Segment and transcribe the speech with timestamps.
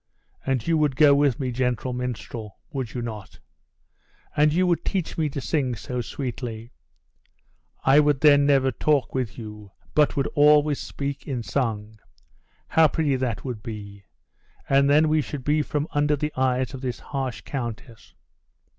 [0.47, 3.37] and you would go with me, gentle minstrel, would you not?
[4.35, 6.71] And you would teach me to sing so sweetly!
[7.83, 11.99] I would then never talk with you, but would always speak in song;
[12.69, 14.05] how pretty that would be!
[14.67, 18.15] and then we should be from under the eyes of this harsh countess.